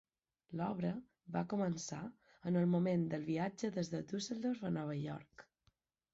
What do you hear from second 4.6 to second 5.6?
a Nova York.